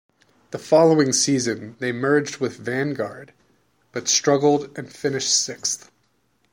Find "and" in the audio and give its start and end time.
4.75-4.91